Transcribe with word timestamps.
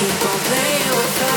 Keep 0.00 0.08
on 0.08 0.38
playing 0.40 0.96
with 0.96 1.22
us. 1.24 1.29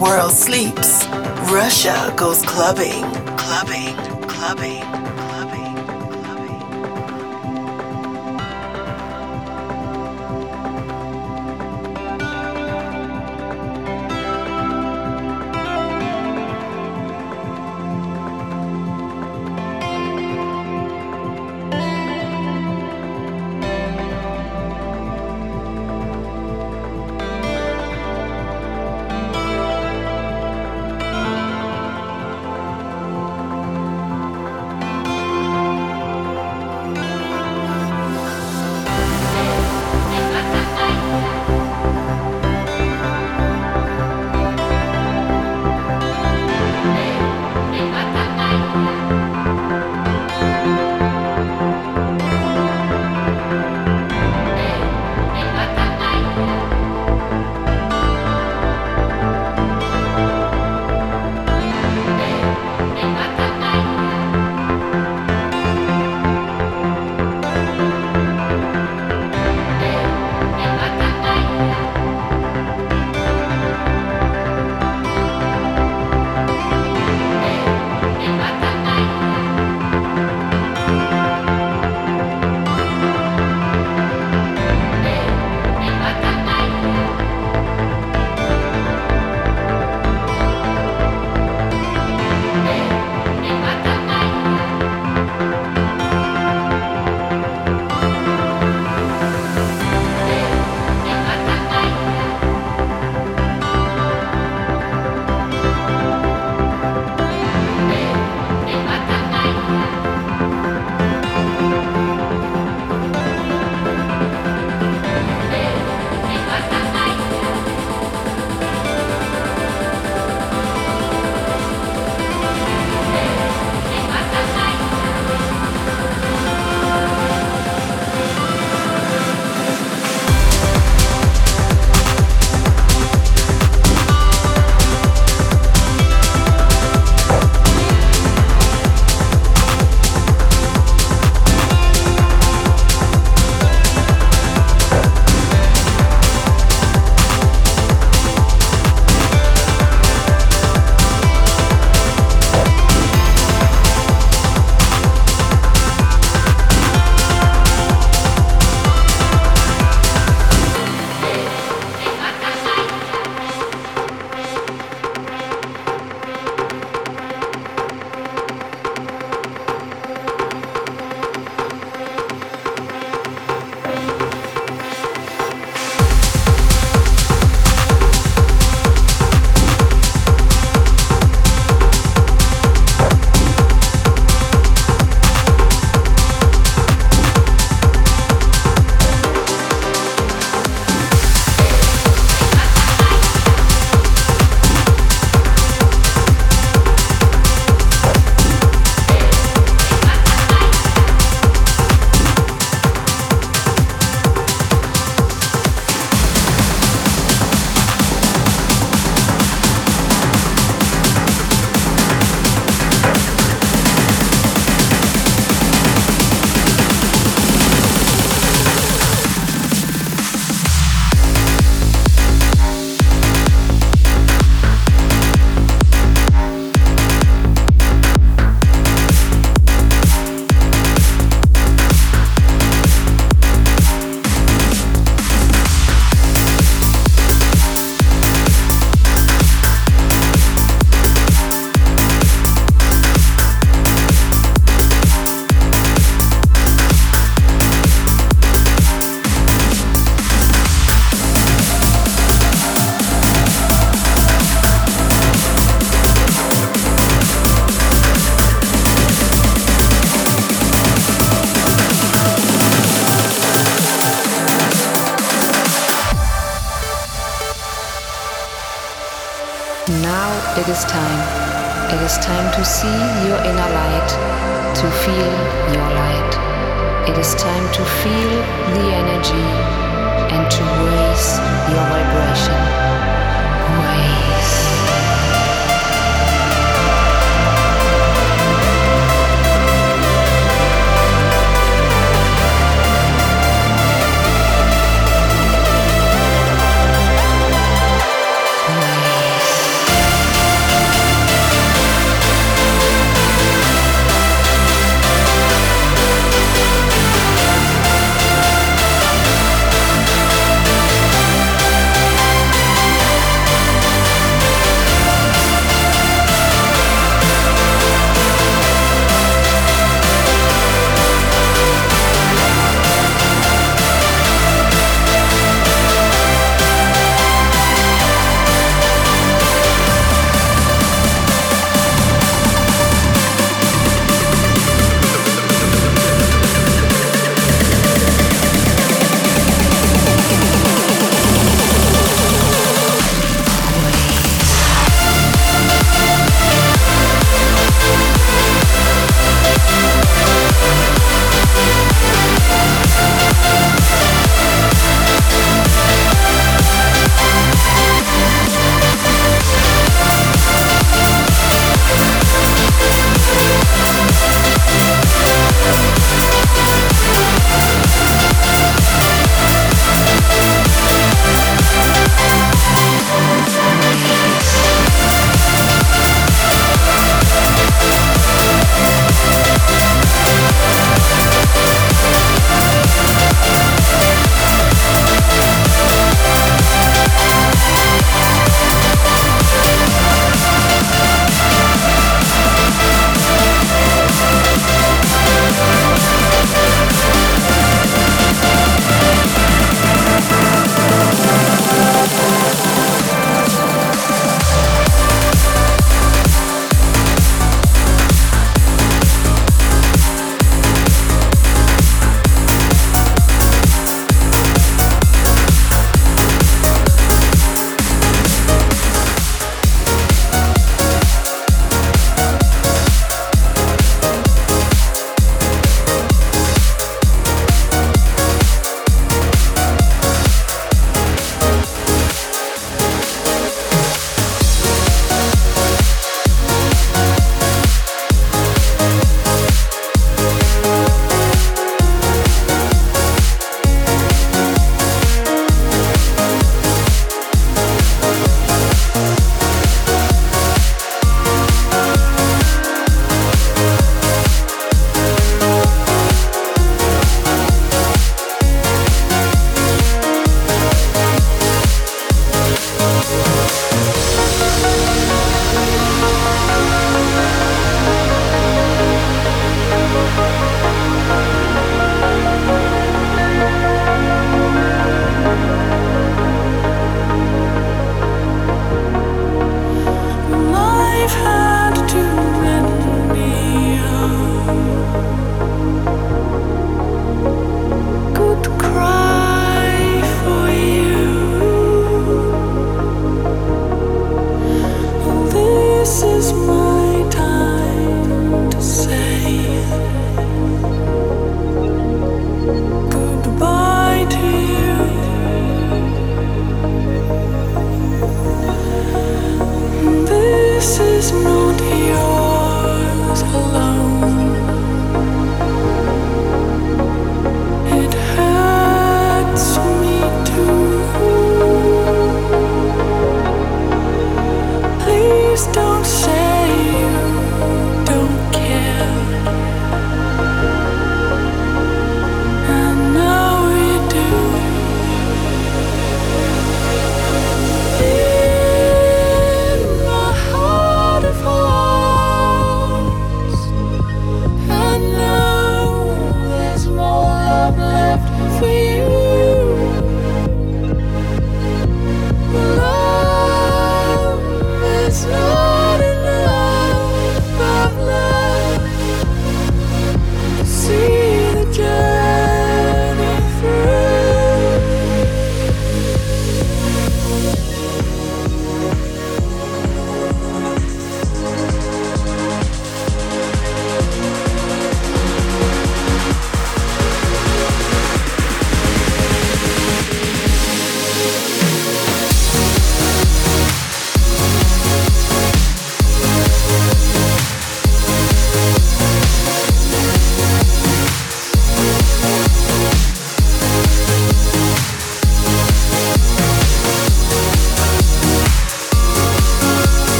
World 0.00 0.32
sleeps, 0.32 1.06
Russia 1.52 2.14
goes 2.16 2.40
clubbing, 2.46 3.04
clubbing, 3.36 3.94
clubbing. 4.26 4.89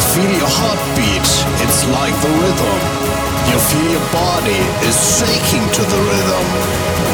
You 0.00 0.06
feel 0.16 0.32
your 0.32 0.48
heartbeat, 0.48 1.28
it's 1.60 1.84
like 1.92 2.16
the 2.24 2.32
rhythm. 2.40 2.78
You 3.52 3.58
feel 3.68 4.00
your 4.00 4.08
body 4.08 4.56
is 4.88 4.96
shaking 4.96 5.60
to 5.76 5.82
the 5.84 6.00
rhythm. 6.00 6.46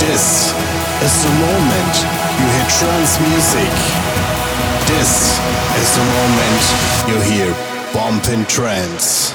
This 0.06 0.54
is 1.02 1.14
the 1.26 1.34
moment 1.34 1.94
you 2.38 2.46
hear 2.46 2.66
trance 2.78 3.18
music. 3.26 3.74
This 4.86 5.34
is 5.82 5.88
the 5.98 6.06
moment 6.14 6.62
you 7.10 7.16
hear 7.26 7.50
bumping 7.92 8.46
trance. 8.46 9.34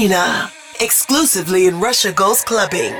Arena, 0.00 0.50
exclusively 0.80 1.66
in 1.66 1.78
Russia 1.78 2.10
Goes 2.10 2.42
Clubbing. 2.42 2.94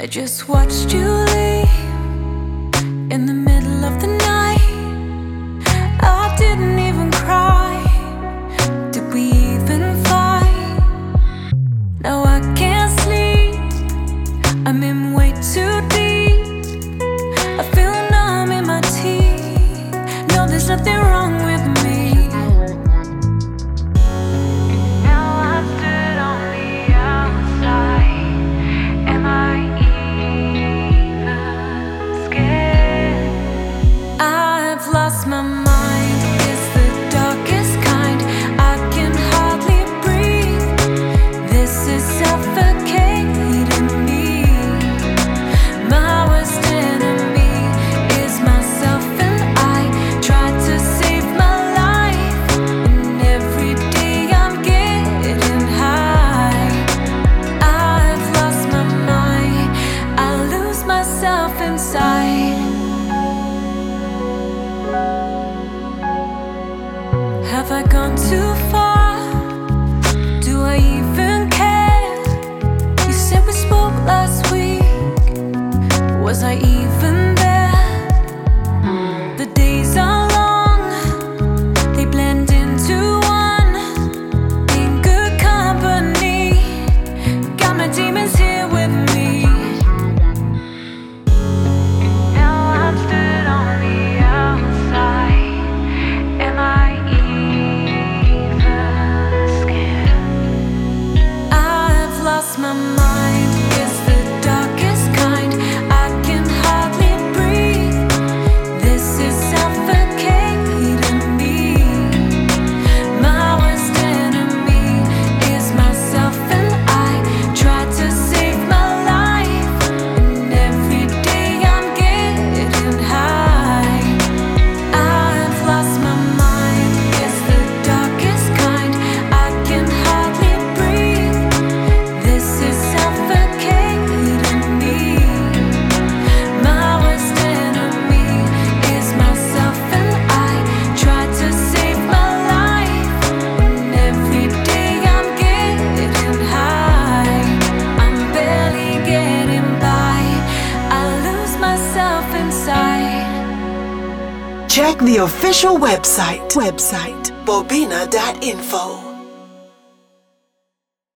I 0.00 0.06
just 0.08 0.48
watched 0.48 0.92
you. 0.92 1.23